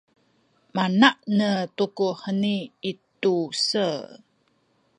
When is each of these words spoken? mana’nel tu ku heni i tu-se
mana’nel 0.75 1.59
tu 1.75 1.85
ku 1.97 2.07
heni 2.21 2.55
i 2.89 2.91
tu-se 3.21 3.87